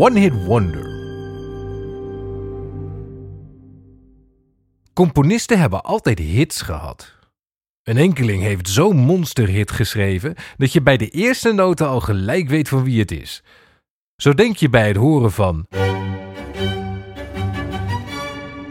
One 0.00 0.18
Hit 0.18 0.44
Wonder. 0.44 0.86
Componisten 4.92 5.58
hebben 5.58 5.82
altijd 5.82 6.18
hits 6.18 6.62
gehad. 6.62 7.14
Een 7.82 7.96
enkeling 7.96 8.42
heeft 8.42 8.68
zo'n 8.68 8.96
monsterhit 8.96 9.70
geschreven 9.70 10.34
dat 10.56 10.72
je 10.72 10.82
bij 10.82 10.96
de 10.96 11.08
eerste 11.08 11.52
noten 11.52 11.88
al 11.88 12.00
gelijk 12.00 12.48
weet 12.48 12.68
van 12.68 12.84
wie 12.84 13.00
het 13.00 13.10
is. 13.10 13.42
Zo 14.16 14.34
denk 14.34 14.56
je 14.56 14.68
bij 14.68 14.86
het 14.86 14.96
horen 14.96 15.32
van. 15.32 15.66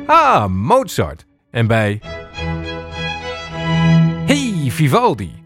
Ah, 0.05 0.47
Mozart. 0.47 1.25
En 1.51 1.67
bij. 1.67 1.99
Hey, 4.25 4.67
Vivaldi. 4.69 5.43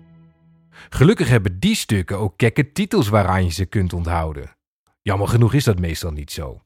Gelukkig 0.89 1.29
hebben 1.29 1.59
die 1.59 1.75
stukken 1.75 2.17
ook 2.17 2.37
kekke 2.37 2.71
titels 2.71 3.07
waaraan 3.07 3.43
je 3.43 3.51
ze 3.51 3.65
kunt 3.65 3.93
onthouden. 3.93 4.59
Jammer 5.03 5.27
genoeg 5.27 5.53
is 5.53 5.63
dat 5.63 5.79
meestal 5.79 6.11
niet 6.11 6.31
zo. 6.31 6.61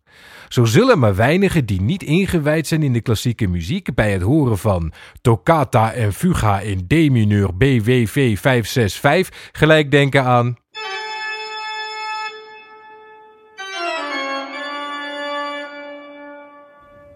Zo 0.48 0.66
zullen 0.66 1.00
maar 1.00 1.16
weinigen 1.16 1.66
die 1.66 1.82
niet 1.82 2.04
ingewijd 2.04 2.68
zijn 2.68 2.84
in 2.84 2.94
de 2.94 3.02
klassieke 3.02 3.48
muziek 3.48 3.96
bij 3.96 4.12
het 4.12 4.22
horen 4.22 4.58
van 4.58 4.94
Toccata 5.22 5.94
en 5.94 6.14
Fuga 6.14 6.60
in 6.60 6.88
D 6.88 6.92
mineur 6.92 7.58
BWV 7.58 8.38
565 8.40 9.50
gelijk 9.52 9.92
denken 9.92 10.24
aan 10.24 10.56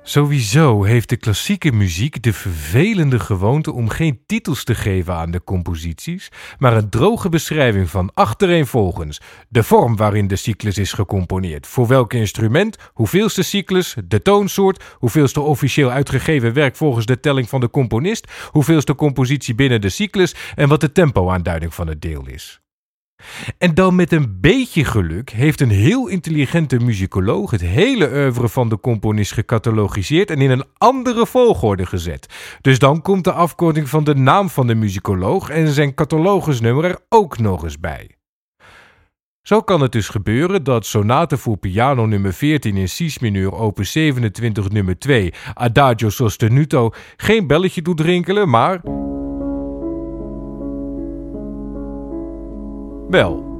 Sowieso 0.09 0.83
heeft 0.83 1.09
de 1.09 1.17
klassieke 1.17 1.71
muziek 1.71 2.23
de 2.23 2.33
vervelende 2.33 3.19
gewoonte 3.19 3.71
om 3.71 3.89
geen 3.89 4.19
titels 4.25 4.63
te 4.63 4.75
geven 4.75 5.13
aan 5.13 5.31
de 5.31 5.43
composities, 5.43 6.31
maar 6.57 6.77
een 6.77 6.89
droge 6.89 7.29
beschrijving 7.29 7.89
van 7.89 8.11
achtereenvolgens 8.13 9.21
de 9.49 9.63
vorm 9.63 9.95
waarin 9.95 10.27
de 10.27 10.35
cyclus 10.35 10.77
is 10.77 10.93
gecomponeerd, 10.93 11.67
voor 11.67 11.87
welk 11.87 12.13
instrument, 12.13 12.77
hoeveelste 12.93 13.43
cyclus, 13.43 13.95
de 14.05 14.21
toonsoort, 14.21 14.83
hoeveelste 14.93 15.41
officieel 15.41 15.89
uitgegeven 15.89 16.53
werk 16.53 16.75
volgens 16.75 17.05
de 17.05 17.19
telling 17.19 17.49
van 17.49 17.59
de 17.59 17.69
componist, 17.69 18.31
hoeveelste 18.51 18.95
compositie 18.95 19.55
binnen 19.55 19.81
de 19.81 19.89
cyclus 19.89 20.35
en 20.55 20.69
wat 20.69 20.81
de 20.81 20.91
tempo-aanduiding 20.91 21.73
van 21.73 21.87
het 21.87 22.01
deel 22.01 22.27
is. 22.27 22.61
En 23.57 23.73
dan 23.73 23.95
met 23.95 24.11
een 24.11 24.37
beetje 24.41 24.85
geluk 24.85 25.29
heeft 25.29 25.61
een 25.61 25.69
heel 25.69 26.07
intelligente 26.07 26.77
muzikoloog 26.79 27.51
het 27.51 27.61
hele 27.61 28.09
oeuvre 28.13 28.49
van 28.49 28.69
de 28.69 28.79
componist 28.79 29.31
gecatalogiseerd 29.31 30.31
en 30.31 30.41
in 30.41 30.49
een 30.49 30.65
andere 30.77 31.25
volgorde 31.25 31.85
gezet. 31.85 32.33
Dus 32.61 32.79
dan 32.79 33.01
komt 33.01 33.23
de 33.23 33.31
afkorting 33.31 33.89
van 33.89 34.03
de 34.03 34.15
naam 34.15 34.49
van 34.49 34.67
de 34.67 34.75
muzikoloog 34.75 35.49
en 35.49 35.67
zijn 35.67 35.93
catalogusnummer 35.93 36.85
er 36.85 36.99
ook 37.09 37.37
nog 37.37 37.63
eens 37.63 37.79
bij. 37.79 38.09
Zo 39.41 39.61
kan 39.61 39.81
het 39.81 39.91
dus 39.91 40.09
gebeuren 40.09 40.63
dat 40.63 40.85
sonate 40.85 41.37
voor 41.37 41.57
piano 41.57 42.05
nummer 42.05 42.33
14 42.33 42.77
in 42.77 42.89
cis 42.89 43.19
mineur 43.19 43.53
opus 43.53 43.91
27 43.91 44.69
nummer 44.69 44.99
2 44.99 45.33
Adagio 45.53 46.09
sostenuto 46.09 46.91
geen 47.17 47.47
belletje 47.47 47.81
doet 47.81 47.99
rinkelen, 47.99 48.49
maar 48.49 48.81
Wel. 53.09 53.57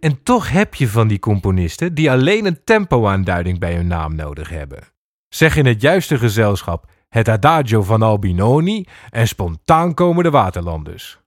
En 0.00 0.22
toch 0.22 0.50
heb 0.50 0.74
je 0.74 0.88
van 0.88 1.08
die 1.08 1.18
componisten 1.18 1.94
die 1.94 2.10
alleen 2.10 2.46
een 2.46 2.64
tempoaanduiding 2.64 3.58
bij 3.58 3.74
hun 3.74 3.86
naam 3.86 4.14
nodig 4.14 4.48
hebben. 4.48 4.84
Zeg 5.28 5.56
in 5.56 5.66
het 5.66 5.80
juiste 5.80 6.18
gezelschap 6.18 6.90
het 7.08 7.28
adagio 7.28 7.82
van 7.82 8.02
Albinoni 8.02 8.86
en 9.10 9.28
spontaan 9.28 9.94
komen 9.94 10.24
de 10.24 10.30
waterlanders. 10.30 11.20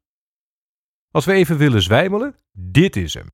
Als 1.12 1.26
we 1.26 1.34
even 1.34 1.58
willen 1.58 1.82
zwijmelen, 1.82 2.36
dit 2.52 2.96
is 2.96 3.14
hem. 3.14 3.32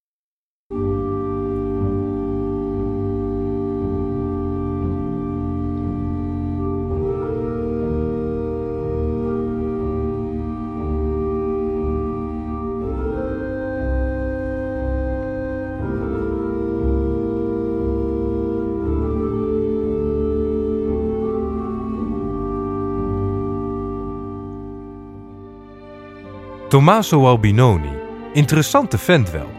Tommaso 26.72 27.26
Albinoni, 27.28 27.92
interessante 28.34 28.98
vent 28.98 29.32
wel. 29.32 29.50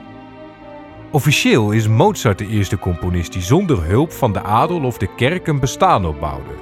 Officieel 1.10 1.70
is 1.70 1.88
Mozart 1.88 2.38
de 2.38 2.46
eerste 2.46 2.78
componist 2.78 3.32
die 3.32 3.42
zonder 3.42 3.84
hulp 3.84 4.12
van 4.12 4.32
de 4.32 4.42
adel 4.42 4.80
of 4.80 4.98
de 4.98 5.14
kerk 5.14 5.46
een 5.46 5.60
bestaan 5.60 6.06
opbouwde. 6.06 6.54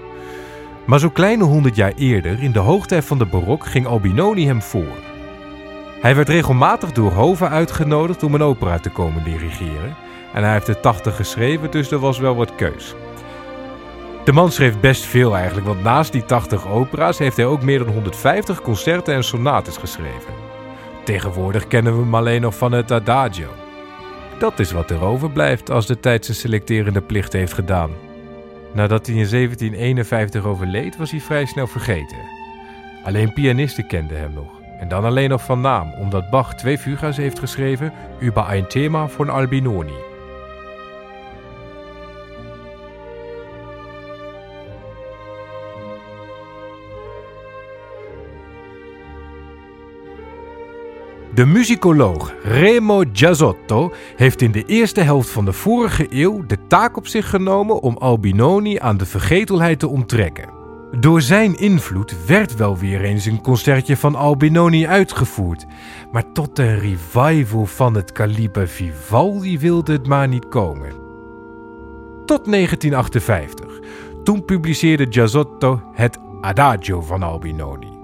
Maar 0.86 0.98
zo'n 0.98 1.12
kleine 1.12 1.44
honderd 1.44 1.76
jaar 1.76 1.92
eerder, 1.96 2.42
in 2.42 2.52
de 2.52 2.58
hoogtij 2.58 3.02
van 3.02 3.18
de 3.18 3.26
barok, 3.26 3.66
ging 3.66 3.86
Albinoni 3.86 4.46
hem 4.46 4.62
voor. 4.62 4.98
Hij 6.00 6.14
werd 6.14 6.28
regelmatig 6.28 6.92
door 6.92 7.12
hoven 7.12 7.50
uitgenodigd 7.50 8.22
om 8.22 8.34
een 8.34 8.42
opera 8.42 8.78
te 8.78 8.90
komen 8.90 9.24
dirigeren. 9.24 9.96
En 10.34 10.42
hij 10.42 10.52
heeft 10.52 10.66
de 10.66 10.80
80 10.80 11.16
geschreven, 11.16 11.70
dus 11.70 11.90
er 11.90 11.98
was 11.98 12.18
wel 12.18 12.34
wat 12.34 12.54
keus. 12.54 12.94
De 14.24 14.32
man 14.32 14.52
schreef 14.52 14.80
best 14.80 15.04
veel 15.04 15.36
eigenlijk, 15.36 15.66
want 15.66 15.82
naast 15.82 16.12
die 16.12 16.24
80 16.24 16.68
opera's 16.68 17.18
heeft 17.18 17.36
hij 17.36 17.46
ook 17.46 17.62
meer 17.62 17.78
dan 17.78 17.92
150 17.92 18.60
concerten 18.60 19.14
en 19.14 19.24
sonates 19.24 19.76
geschreven. 19.76 20.34
Tegenwoordig 21.04 21.66
kennen 21.66 21.96
we 21.96 22.02
hem 22.02 22.14
alleen 22.14 22.40
nog 22.40 22.54
van 22.56 22.72
het 22.72 22.90
Adagio. 22.90 23.48
Dat 24.38 24.58
is 24.58 24.72
wat 24.72 24.90
er 24.90 25.02
overblijft 25.02 25.70
als 25.70 25.86
de 25.86 26.00
tijd 26.00 26.24
zijn 26.24 26.36
selecterende 26.36 27.00
plicht 27.00 27.32
heeft 27.32 27.52
gedaan. 27.52 27.90
Nadat 28.72 29.06
hij 29.06 29.16
in 29.16 29.28
1751 29.30 30.44
overleed, 30.44 30.96
was 30.96 31.10
hij 31.10 31.20
vrij 31.20 31.44
snel 31.44 31.66
vergeten. 31.66 32.18
Alleen 33.04 33.32
pianisten 33.32 33.86
kenden 33.86 34.18
hem 34.18 34.32
nog. 34.32 34.50
En 34.80 34.88
dan 34.88 35.04
alleen 35.04 35.28
nog 35.28 35.44
van 35.44 35.60
naam, 35.60 35.92
omdat 35.98 36.30
Bach 36.30 36.54
twee 36.54 36.78
fuga's 36.78 37.16
heeft 37.16 37.38
geschreven 37.38 37.92
über 38.20 38.44
ein 38.44 38.66
Thema 38.66 39.08
von 39.08 39.30
Albinoni. 39.30 40.09
De 51.40 51.46
muzikoloog 51.46 52.34
Remo 52.42 53.02
Giazzotto 53.12 53.92
heeft 54.16 54.42
in 54.42 54.52
de 54.52 54.64
eerste 54.64 55.00
helft 55.00 55.30
van 55.30 55.44
de 55.44 55.52
vorige 55.52 56.06
eeuw 56.10 56.46
de 56.46 56.66
taak 56.66 56.96
op 56.96 57.06
zich 57.06 57.30
genomen 57.30 57.80
om 57.80 57.96
Albinoni 57.96 58.78
aan 58.78 58.96
de 58.96 59.06
vergetelheid 59.06 59.78
te 59.78 59.88
onttrekken. 59.88 60.50
Door 60.98 61.20
zijn 61.20 61.58
invloed 61.58 62.26
werd 62.26 62.56
wel 62.56 62.76
weer 62.76 63.00
eens 63.00 63.24
een 63.24 63.40
concertje 63.40 63.96
van 63.96 64.14
Albinoni 64.14 64.86
uitgevoerd, 64.86 65.66
maar 66.12 66.32
tot 66.32 66.58
een 66.58 66.78
revival 66.78 67.66
van 67.66 67.94
het 67.94 68.12
kaliber 68.12 68.68
Vivaldi 68.68 69.58
wilde 69.58 69.92
het 69.92 70.06
maar 70.06 70.28
niet 70.28 70.48
komen. 70.48 70.92
Tot 72.26 72.44
1958. 72.44 73.80
Toen 74.24 74.44
publiceerde 74.44 75.06
Giazzotto 75.10 75.82
het 75.92 76.18
Adagio 76.40 77.00
van 77.00 77.22
Albinoni. 77.22 77.99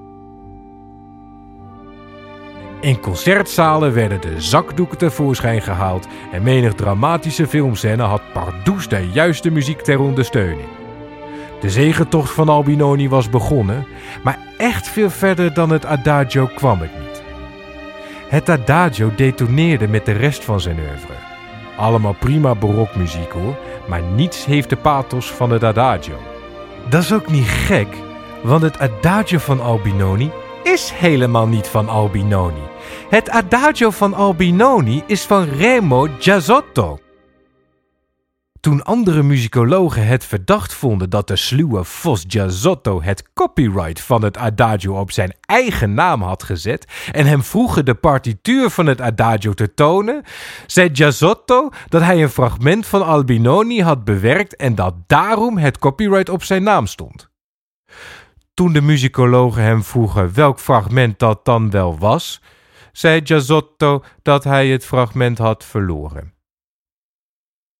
In 2.80 3.00
concertzalen 3.00 3.92
werden 3.92 4.20
de 4.20 4.40
zakdoeken 4.40 4.98
tevoorschijn 4.98 5.62
gehaald 5.62 6.06
en 6.32 6.42
menig 6.42 6.74
dramatische 6.74 7.46
filmscène 7.46 8.02
had 8.02 8.32
pardoes 8.32 8.88
de 8.88 9.10
juiste 9.10 9.50
muziek 9.50 9.80
ter 9.80 10.00
ondersteuning. 10.00 10.68
De 11.60 11.70
zegentocht 11.70 12.32
van 12.32 12.48
Albinoni 12.48 13.08
was 13.08 13.30
begonnen, 13.30 13.86
maar 14.22 14.38
echt 14.58 14.88
veel 14.88 15.10
verder 15.10 15.54
dan 15.54 15.70
het 15.70 15.84
adagio 15.84 16.46
kwam 16.46 16.80
het 16.80 16.90
niet. 17.00 17.22
Het 18.28 18.48
adagio 18.48 19.10
detoneerde 19.16 19.88
met 19.88 20.06
de 20.06 20.12
rest 20.12 20.44
van 20.44 20.60
zijn 20.60 20.78
oeuvre. 20.78 21.14
Allemaal 21.76 22.14
prima 22.14 22.54
barokmuziek 22.54 23.30
hoor, 23.30 23.56
maar 23.88 24.02
niets 24.02 24.44
heeft 24.44 24.70
de 24.70 24.76
pathos 24.76 25.32
van 25.32 25.50
het 25.50 25.64
adagio. 25.64 26.16
Dat 26.88 27.02
is 27.02 27.12
ook 27.12 27.30
niet 27.30 27.48
gek, 27.48 27.96
want 28.42 28.62
het 28.62 28.78
adagio 28.78 29.38
van 29.38 29.60
Albinoni 29.60 30.30
is 30.66 30.90
helemaal 30.90 31.46
niet 31.46 31.66
van 31.66 31.88
Albinoni. 31.88 32.62
Het 33.10 33.30
adagio 33.30 33.90
van 33.90 34.14
Albinoni 34.14 35.02
is 35.06 35.24
van 35.24 35.48
Remo 35.48 36.08
Giazzotto. 36.18 36.98
Toen 38.60 38.84
andere 38.84 39.22
muzikologen 39.22 40.06
het 40.06 40.24
verdacht 40.24 40.74
vonden 40.74 41.10
dat 41.10 41.28
de 41.28 41.36
sluwe 41.36 41.84
Vos 41.84 42.24
Giazzotto 42.28 43.02
het 43.02 43.32
copyright 43.32 44.00
van 44.00 44.22
het 44.22 44.36
adagio 44.36 45.00
op 45.00 45.10
zijn 45.10 45.36
eigen 45.40 45.94
naam 45.94 46.22
had 46.22 46.42
gezet 46.42 46.84
en 47.12 47.26
hem 47.26 47.42
vroegen 47.42 47.84
de 47.84 47.94
partituur 47.94 48.70
van 48.70 48.86
het 48.86 49.00
adagio 49.00 49.52
te 49.52 49.74
tonen, 49.74 50.22
zei 50.66 50.90
Giazzotto 50.92 51.68
dat 51.88 52.02
hij 52.02 52.22
een 52.22 52.28
fragment 52.30 52.86
van 52.86 53.04
Albinoni 53.04 53.82
had 53.82 54.04
bewerkt 54.04 54.56
en 54.56 54.74
dat 54.74 54.94
daarom 55.06 55.58
het 55.58 55.78
copyright 55.78 56.28
op 56.28 56.42
zijn 56.42 56.62
naam 56.62 56.86
stond. 56.86 57.34
Toen 58.56 58.72
de 58.72 58.80
muzikologen 58.80 59.62
hem 59.62 59.82
vroegen 59.82 60.34
welk 60.34 60.60
fragment 60.60 61.18
dat 61.18 61.44
dan 61.44 61.70
wel 61.70 61.98
was, 61.98 62.42
zei 62.92 63.20
Giazzotto 63.24 64.04
dat 64.22 64.44
hij 64.44 64.68
het 64.68 64.84
fragment 64.84 65.38
had 65.38 65.64
verloren. 65.64 66.34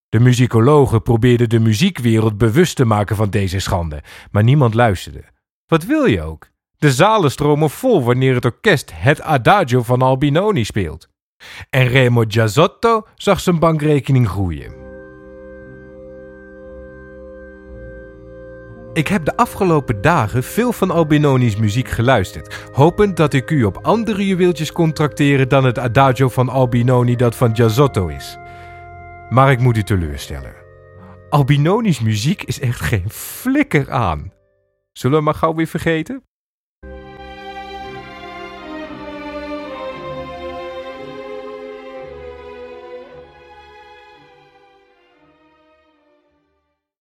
De 0.08 0.20
muzikologen 0.20 1.02
probeerden 1.02 1.48
de 1.48 1.58
muziekwereld 1.58 2.38
bewust 2.38 2.76
te 2.76 2.84
maken 2.84 3.16
van 3.16 3.30
deze 3.30 3.58
schande, 3.58 4.02
maar 4.30 4.42
niemand 4.42 4.74
luisterde. 4.74 5.24
Wat 5.66 5.84
wil 5.84 6.04
je 6.04 6.22
ook? 6.22 6.48
De 6.78 6.92
zalen 6.92 7.30
stromen 7.30 7.70
vol 7.70 8.02
wanneer 8.02 8.34
het 8.34 8.44
orkest 8.44 8.92
het 8.94 9.20
Adagio 9.20 9.82
van 9.82 10.02
Albinoni 10.02 10.64
speelt. 10.64 11.08
En 11.70 11.86
Remo 11.86 12.24
Giazzotto 12.28 13.06
zag 13.14 13.40
zijn 13.40 13.58
bankrekening 13.58 14.28
groeien. 14.28 14.85
Ik 18.96 19.08
heb 19.08 19.24
de 19.24 19.36
afgelopen 19.36 20.00
dagen 20.00 20.42
veel 20.42 20.72
van 20.72 20.90
Albinoni's 20.90 21.56
muziek 21.56 21.88
geluisterd, 21.88 22.54
hopend 22.72 23.16
dat 23.16 23.32
ik 23.32 23.50
u 23.50 23.64
op 23.64 23.78
andere 23.82 24.26
juweeltjes 24.26 24.72
kon 24.72 24.92
tracteren 24.92 25.48
dan 25.48 25.64
het 25.64 25.78
Adagio 25.78 26.28
van 26.28 26.48
Albinoni 26.48 27.16
dat 27.16 27.36
van 27.36 27.56
Giazzotto 27.56 28.06
is. 28.06 28.38
Maar 29.30 29.50
ik 29.50 29.58
moet 29.58 29.76
u 29.76 29.82
teleurstellen. 29.82 30.54
Albinoni's 31.28 32.00
muziek 32.00 32.42
is 32.42 32.60
echt 32.60 32.80
geen 32.80 33.10
flikker 33.10 33.90
aan. 33.90 34.32
Zullen 34.92 35.18
we 35.18 35.24
maar 35.24 35.34
gauw 35.34 35.54
weer 35.54 35.66
vergeten? 35.66 36.22